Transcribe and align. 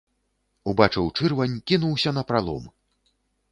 Убачыў 0.73 1.09
чырвань, 1.19 1.55
кінуўся 1.71 2.17
напралом. 2.21 2.63